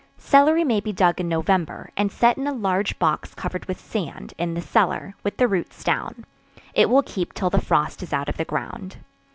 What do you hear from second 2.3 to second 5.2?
in a large box covered with sand, in the cellar,